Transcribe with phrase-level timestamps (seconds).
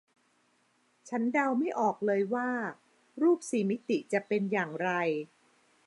[1.09, 2.49] ฉันเดาไม่ออกเลยว่า
[3.21, 4.89] รูปสี่มิติจะเป็นอย่างไร